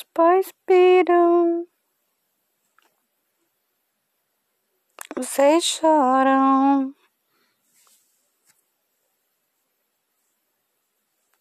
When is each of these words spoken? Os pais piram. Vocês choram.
Os 0.00 0.04
pais 0.14 0.50
piram. 0.64 1.66
Vocês 5.14 5.62
choram. 5.62 6.94